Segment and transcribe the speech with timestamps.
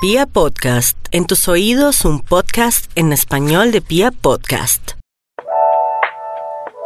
[0.00, 4.92] Pia Podcast, en tus oídos un podcast en español de Pia Podcast.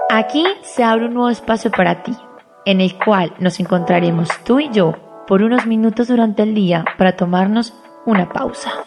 [0.09, 2.17] Aquí se abre un nuevo espacio para ti,
[2.65, 4.95] en el cual nos encontraremos tú y yo
[5.27, 7.75] por unos minutos durante el día para tomarnos
[8.07, 8.87] una pausa.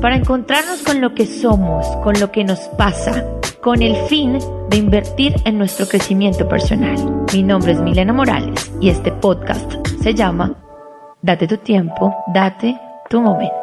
[0.00, 3.24] Para encontrarnos con lo que somos, con lo que nos pasa,
[3.62, 6.96] con el fin de invertir en nuestro crecimiento personal.
[7.32, 10.52] Mi nombre es Milena Morales y este podcast se llama
[11.22, 12.76] Date tu tiempo, date
[13.08, 13.54] tu momento.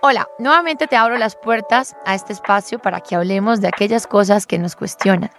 [0.00, 4.48] Hola, nuevamente te abro las puertas a este espacio para que hablemos de aquellas cosas
[4.48, 5.30] que nos cuestionan,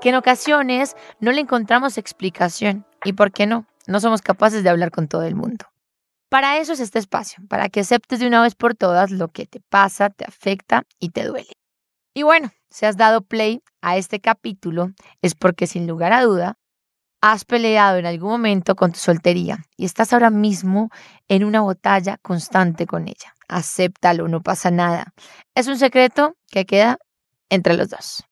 [0.00, 3.64] que en ocasiones no le encontramos explicación y, ¿por qué no?
[3.86, 5.66] No somos capaces de hablar con todo el mundo.
[6.34, 9.46] Para eso es este espacio, para que aceptes de una vez por todas lo que
[9.46, 11.52] te pasa, te afecta y te duele.
[12.12, 14.90] Y bueno, si has dado play a este capítulo
[15.22, 16.58] es porque sin lugar a duda
[17.20, 20.90] has peleado en algún momento con tu soltería y estás ahora mismo
[21.28, 23.32] en una batalla constante con ella.
[23.46, 25.14] Acéptalo, no pasa nada.
[25.54, 26.98] Es un secreto que queda
[27.48, 28.24] entre los dos.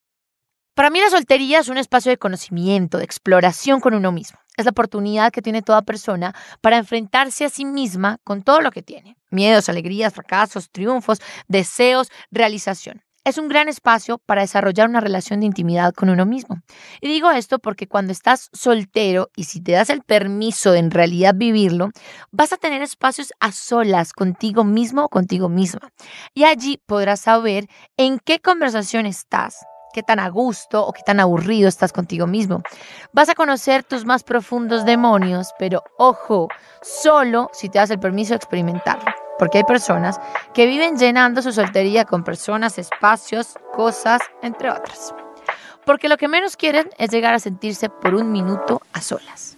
[0.74, 4.41] Para mí la soltería es un espacio de conocimiento, de exploración con uno mismo.
[4.56, 8.70] Es la oportunidad que tiene toda persona para enfrentarse a sí misma con todo lo
[8.70, 9.16] que tiene.
[9.30, 13.02] Miedos, alegrías, fracasos, triunfos, deseos, realización.
[13.24, 16.60] Es un gran espacio para desarrollar una relación de intimidad con uno mismo.
[17.00, 20.90] Y digo esto porque cuando estás soltero y si te das el permiso de en
[20.90, 21.90] realidad vivirlo,
[22.32, 25.92] vas a tener espacios a solas contigo mismo o contigo misma.
[26.34, 31.20] Y allí podrás saber en qué conversación estás, qué tan a gusto o qué tan
[31.20, 32.62] aburrido estás contigo mismo.
[33.12, 36.48] Vas a conocer tus más profundos demonios, pero ojo,
[36.80, 39.12] solo si te das el permiso de experimentarlo.
[39.38, 40.20] Porque hay personas
[40.54, 45.14] que viven llenando su soltería con personas, espacios, cosas, entre otras.
[45.84, 49.56] Porque lo que menos quieren es llegar a sentirse por un minuto a solas.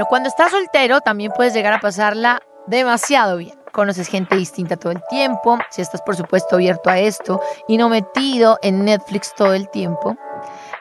[0.00, 3.58] Bueno, cuando estás soltero también puedes llegar a pasarla demasiado bien.
[3.70, 7.38] Conoces gente distinta todo el tiempo, si estás por supuesto abierto a esto
[7.68, 10.16] y no metido en Netflix todo el tiempo.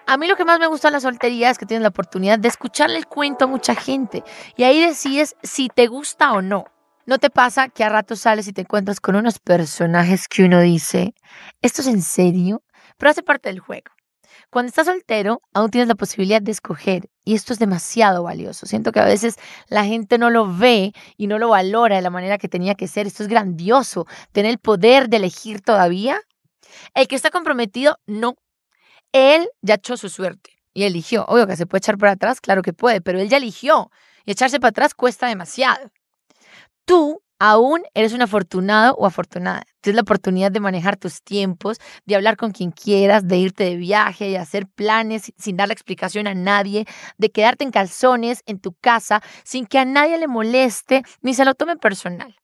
[0.08, 2.40] A mí lo que más me gusta en la soltería es que tienes la oportunidad
[2.40, 4.24] de escucharle el cuento a mucha gente
[4.56, 6.64] y ahí decides si te gusta o no.
[7.06, 10.62] ¿No te pasa que a rato sales y te encuentras con unos personajes que uno
[10.62, 11.14] dice,
[11.62, 12.64] ¿esto es en serio?
[12.98, 13.92] Pero hace parte del juego.
[14.50, 18.66] Cuando estás soltero, aún tienes la posibilidad de escoger y esto es demasiado valioso.
[18.66, 19.36] Siento que a veces
[19.68, 22.88] la gente no lo ve y no lo valora de la manera que tenía que
[22.88, 23.06] ser.
[23.06, 26.20] Esto es grandioso, tener el poder de elegir todavía.
[26.96, 28.38] El que está comprometido, no.
[29.12, 31.26] Él ya echó su suerte y eligió.
[31.28, 33.92] Obvio que se puede echar para atrás, claro que puede, pero él ya eligió
[34.26, 35.92] y echarse para atrás cuesta demasiado.
[36.86, 39.64] Tú aún eres un afortunado o afortunada.
[39.82, 43.78] Tienes la oportunidad de manejar tus tiempos, de hablar con quien quieras, de irte de
[43.78, 46.86] viaje, de hacer planes sin dar la explicación a nadie,
[47.18, 51.46] de quedarte en calzones en tu casa sin que a nadie le moleste ni se
[51.46, 52.36] lo tome personal.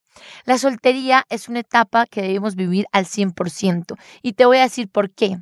[0.46, 4.90] La soltería es una etapa que debemos vivir al 100% y te voy a decir
[4.90, 5.40] por qué.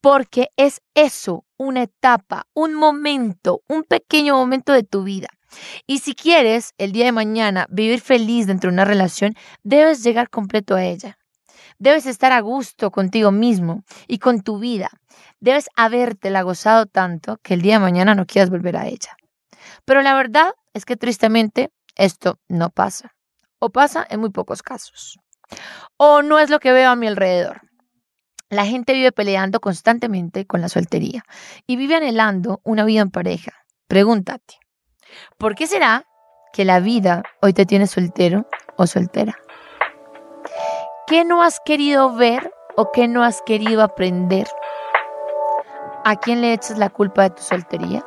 [0.00, 5.28] Porque es eso, una etapa, un momento, un pequeño momento de tu vida
[5.86, 10.30] y si quieres el día de mañana vivir feliz dentro de una relación, debes llegar
[10.30, 11.18] completo a ella.
[11.78, 14.90] Debes estar a gusto contigo mismo y con tu vida.
[15.40, 19.16] Debes habértela gozado tanto que el día de mañana no quieras volver a ella.
[19.84, 23.14] Pero la verdad es que tristemente esto no pasa.
[23.58, 25.18] O pasa en muy pocos casos.
[25.96, 27.62] O no es lo que veo a mi alrededor.
[28.50, 31.24] La gente vive peleando constantemente con la soltería
[31.66, 33.52] y vive anhelando una vida en pareja.
[33.88, 34.54] Pregúntate,
[35.38, 36.04] ¿Por qué será
[36.52, 39.36] que la vida hoy te tiene soltero o soltera?
[41.06, 44.46] ¿Qué no has querido ver o qué no has querido aprender?
[46.04, 48.04] ¿A quién le echas la culpa de tu soltería?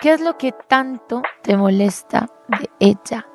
[0.00, 3.26] ¿Qué es lo que tanto te molesta de ella?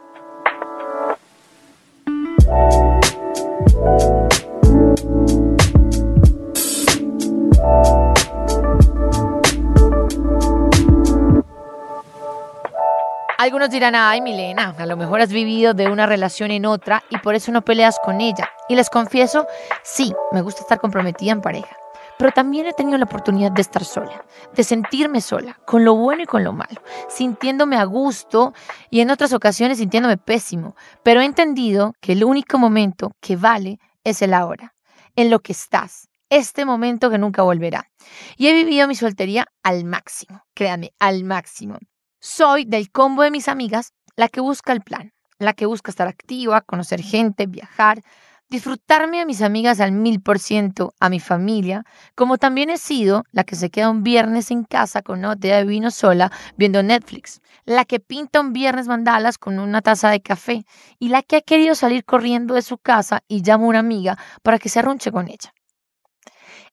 [13.38, 17.20] Algunos dirán, ay Milena, a lo mejor has vivido de una relación en otra y
[17.20, 18.50] por eso no peleas con ella.
[18.68, 19.46] Y les confieso,
[19.84, 21.78] sí, me gusta estar comprometida en pareja,
[22.18, 24.26] pero también he tenido la oportunidad de estar sola,
[24.56, 28.56] de sentirme sola, con lo bueno y con lo malo, sintiéndome a gusto
[28.90, 33.78] y en otras ocasiones sintiéndome pésimo, pero he entendido que el único momento que vale
[34.04, 34.74] es el ahora,
[35.16, 37.92] en lo que estás, este momento que nunca volverá.
[38.36, 41.78] Y he vivido mi soltería al máximo, créanme, al máximo.
[42.20, 46.08] Soy del combo de mis amigas la que busca el plan, la que busca estar
[46.08, 48.02] activa, conocer gente, viajar,
[48.50, 51.84] disfrutarme a mis amigas al mil por ciento, a mi familia,
[52.16, 55.58] como también he sido la que se queda un viernes en casa con una botella
[55.58, 60.22] de vino sola viendo Netflix, la que pinta un viernes mandalas con una taza de
[60.22, 60.66] café
[60.98, 64.18] y la que ha querido salir corriendo de su casa y llama a una amiga
[64.42, 65.54] para que se arrunche con ella.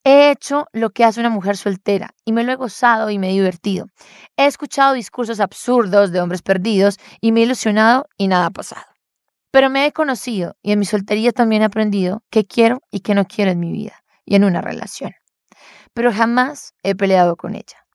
[0.06, 3.30] He hecho lo que hace una mujer soltera y me lo he gozado y me
[3.30, 3.86] he divertido.
[4.36, 8.84] He escuchado discursos absurdos de hombres perdidos y me he ilusionado y nada ha pasado.
[9.50, 13.14] Pero me he conocido y en mi soltería también he aprendido qué quiero y qué
[13.14, 15.12] no quiero en mi vida y en una relación.
[15.94, 17.86] Pero jamás he peleado con ella.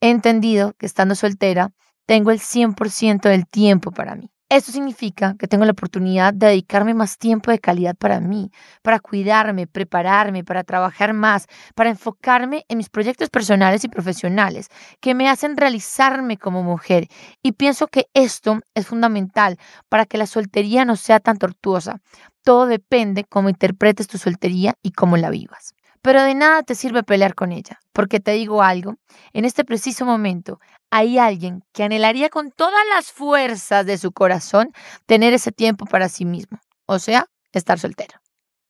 [0.00, 1.70] He entendido que estando soltera
[2.06, 4.30] tengo el 100% del tiempo para mí.
[4.48, 9.00] Esto significa que tengo la oportunidad de dedicarme más tiempo de calidad para mí, para
[9.00, 14.68] cuidarme, prepararme, para trabajar más, para enfocarme en mis proyectos personales y profesionales
[15.00, 17.08] que me hacen realizarme como mujer.
[17.42, 19.58] Y pienso que esto es fundamental
[19.88, 22.00] para que la soltería no sea tan tortuosa.
[22.44, 25.74] Todo depende cómo interpretes tu soltería y cómo la vivas.
[26.02, 28.94] Pero de nada te sirve pelear con ella, porque te digo algo,
[29.32, 30.60] en este preciso momento
[30.90, 34.72] hay alguien que anhelaría con todas las fuerzas de su corazón
[35.06, 38.20] tener ese tiempo para sí mismo, o sea, estar soltero.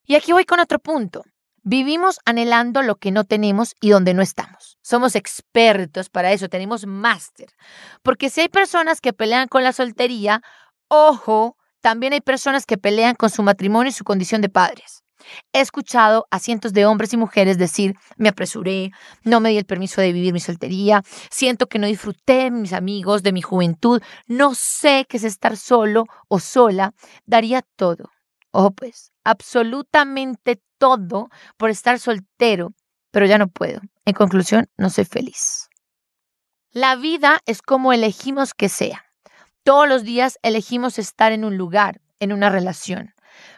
[0.05, 1.25] Y aquí voy con otro punto.
[1.63, 4.79] Vivimos anhelando lo que no tenemos y donde no estamos.
[4.83, 7.49] Somos expertos para eso, tenemos máster.
[8.03, 10.43] Porque si hay personas que pelean con la soltería,
[10.87, 15.03] ojo, también hay personas que pelean con su matrimonio y su condición de padres.
[15.53, 18.91] He escuchado a cientos de hombres y mujeres decir, me apresuré,
[19.25, 22.73] no me di el permiso de vivir mi soltería, siento que no disfruté de mis
[22.73, 26.93] amigos, de mi juventud, no sé qué es estar solo o sola,
[27.25, 28.11] daría todo.
[28.51, 32.73] Oh, pues, absolutamente todo por estar soltero,
[33.11, 33.81] pero ya no puedo.
[34.05, 35.69] En conclusión, no soy feliz.
[36.71, 39.05] La vida es como elegimos que sea.
[39.63, 43.15] Todos los días elegimos estar en un lugar, en una relación.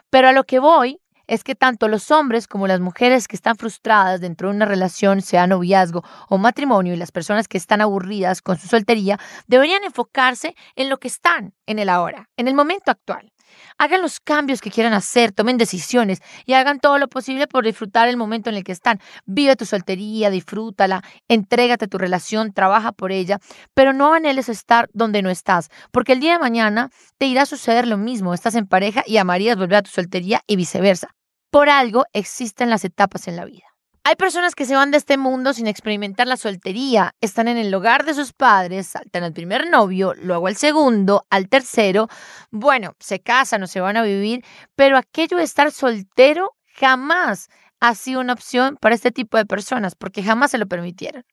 [0.09, 3.55] Pero a lo que voy es que tanto los hombres como las mujeres que están
[3.55, 8.41] frustradas dentro de una relación, sea noviazgo o matrimonio, y las personas que están aburridas
[8.41, 12.89] con su soltería, deberían enfocarse en lo que están en el ahora, en el momento
[12.89, 13.31] actual.
[13.77, 18.07] Hagan los cambios que quieran hacer, tomen decisiones y hagan todo lo posible por disfrutar
[18.07, 18.99] el momento en el que están.
[19.25, 23.39] Vive tu soltería, disfrútala, entrégate a tu relación, trabaja por ella,
[23.73, 27.45] pero no anheles estar donde no estás, porque el día de mañana te irá a
[27.45, 28.33] suceder lo mismo.
[28.33, 31.09] Estás en pareja y amarías volver a tu soltería y viceversa.
[31.51, 33.65] Por algo existen las etapas en la vida.
[34.03, 37.73] Hay personas que se van de este mundo sin experimentar la soltería, están en el
[37.73, 42.07] hogar de sus padres, saltan al primer novio, luego al segundo, al tercero,
[42.51, 47.49] bueno, se casan o se van a vivir, pero aquello de estar soltero jamás
[47.79, 51.25] ha sido una opción para este tipo de personas, porque jamás se lo permitieron.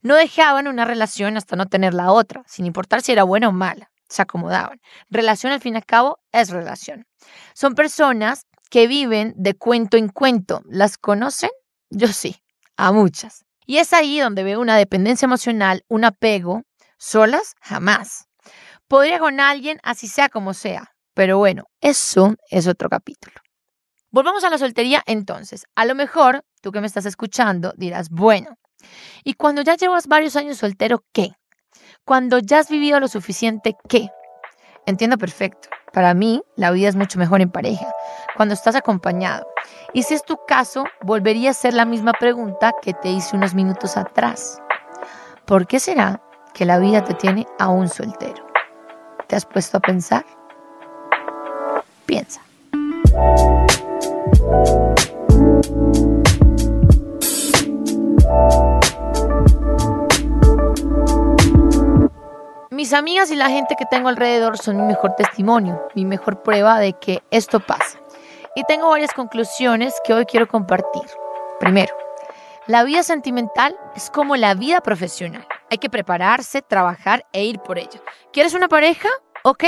[0.00, 3.52] No dejaban una relación hasta no tener la otra, sin importar si era buena o
[3.52, 4.80] mala, se acomodaban.
[5.10, 7.06] Relación al fin y al cabo es relación.
[7.54, 10.62] Son personas que viven de cuento en cuento.
[10.66, 11.50] ¿Las conocen?
[11.90, 12.36] Yo sí,
[12.76, 13.44] a muchas.
[13.66, 16.62] Y es ahí donde veo una dependencia emocional, un apego.
[16.98, 18.26] Solas, jamás.
[18.88, 20.92] Podría con alguien, así sea como sea.
[21.14, 23.34] Pero bueno, eso es otro capítulo.
[24.10, 25.66] Volvamos a la soltería entonces.
[25.74, 28.56] A lo mejor, tú que me estás escuchando, dirás, bueno,
[29.24, 31.32] ¿y cuando ya llevas varios años soltero, qué?
[32.04, 34.08] Cuando ya has vivido lo suficiente, ¿qué?
[34.86, 35.68] Entiendo perfecto.
[35.92, 37.86] Para mí, la vida es mucho mejor en pareja,
[38.36, 39.46] cuando estás acompañado.
[39.92, 43.54] Y si es tu caso, volvería a ser la misma pregunta que te hice unos
[43.54, 44.62] minutos atrás.
[45.44, 46.22] ¿Por qué será
[46.54, 48.46] que la vida te tiene aún soltero?
[49.26, 50.24] ¿Te has puesto a pensar?
[52.04, 52.40] Piensa.
[62.86, 66.78] Mis amigas y la gente que tengo alrededor son mi mejor testimonio, mi mejor prueba
[66.78, 67.98] de que esto pasa.
[68.54, 71.02] Y tengo varias conclusiones que hoy quiero compartir.
[71.58, 71.92] Primero,
[72.68, 75.44] la vida sentimental es como la vida profesional.
[75.68, 78.00] Hay que prepararse, trabajar e ir por ella.
[78.32, 79.08] ¿Quieres una pareja?
[79.42, 79.64] Ok,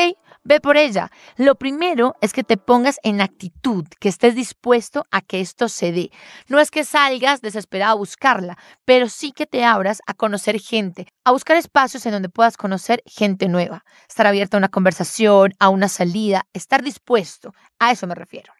[0.48, 1.10] Ve por ella.
[1.36, 5.92] Lo primero es que te pongas en actitud, que estés dispuesto a que esto se
[5.92, 6.10] dé.
[6.46, 11.06] No es que salgas desesperado a buscarla, pero sí que te abras a conocer gente,
[11.22, 15.68] a buscar espacios en donde puedas conocer gente nueva, estar abierta a una conversación, a
[15.68, 17.52] una salida, estar dispuesto.
[17.78, 18.54] A eso me refiero.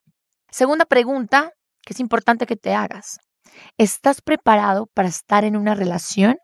[0.51, 1.55] Segunda pregunta
[1.87, 3.19] que es importante que te hagas.
[3.79, 6.37] ¿Estás preparado para estar en una relación?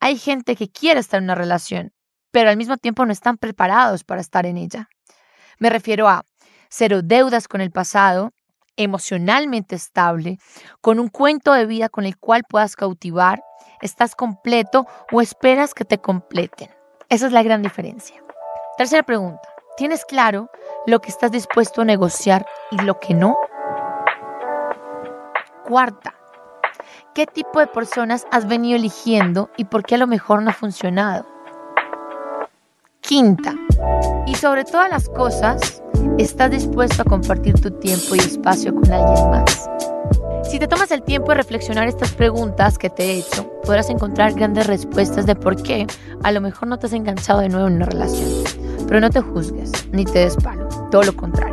[0.00, 1.92] Hay gente que quiere estar en una relación,
[2.32, 4.88] pero al mismo tiempo no están preparados para estar en ella.
[5.58, 6.24] Me refiero a
[6.68, 8.32] cero deudas con el pasado,
[8.76, 10.38] emocionalmente estable,
[10.80, 13.44] con un cuento de vida con el cual puedas cautivar,
[13.82, 16.70] estás completo o esperas que te completen.
[17.08, 18.22] Esa es la gran diferencia.
[18.78, 19.46] Tercera pregunta,
[19.76, 20.50] ¿tienes claro
[20.86, 23.36] lo que estás dispuesto a negociar y lo que no?
[25.64, 26.14] Cuarta,
[27.14, 30.54] ¿qué tipo de personas has venido eligiendo y por qué a lo mejor no ha
[30.54, 31.26] funcionado?
[33.12, 33.54] Quinta,
[34.26, 35.82] y sobre todas las cosas,
[36.16, 39.68] ¿estás dispuesto a compartir tu tiempo y espacio con alguien más?
[40.50, 44.32] Si te tomas el tiempo de reflexionar estas preguntas que te he hecho, podrás encontrar
[44.32, 45.86] grandes respuestas de por qué
[46.22, 48.30] a lo mejor no te has enganchado de nuevo en una relación.
[48.88, 51.51] Pero no te juzgues, ni te des palo, todo lo contrario.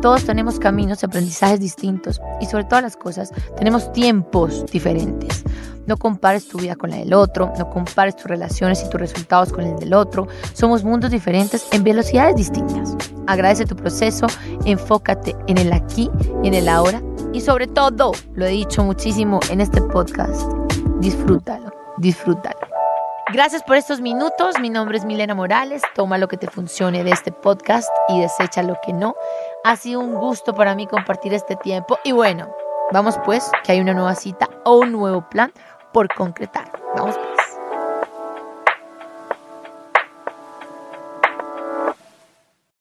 [0.00, 5.44] Todos tenemos caminos y aprendizajes distintos y sobre todas las cosas tenemos tiempos diferentes.
[5.86, 9.52] No compares tu vida con la del otro, no compares tus relaciones y tus resultados
[9.52, 10.28] con el del otro.
[10.52, 12.94] Somos mundos diferentes en velocidades distintas.
[13.26, 14.26] Agradece tu proceso,
[14.66, 16.10] enfócate en el aquí
[16.44, 17.02] y en el ahora
[17.32, 20.50] y sobre todo, lo he dicho muchísimo en este podcast,
[21.00, 22.67] disfrútalo, disfrútalo.
[23.30, 24.58] Gracias por estos minutos.
[24.58, 25.82] Mi nombre es Milena Morales.
[25.94, 29.16] Toma lo que te funcione de este podcast y desecha lo que no.
[29.64, 31.98] Ha sido un gusto para mí compartir este tiempo.
[32.04, 32.48] Y bueno,
[32.90, 35.52] vamos pues, que hay una nueva cita o un nuevo plan
[35.92, 36.77] por concretar.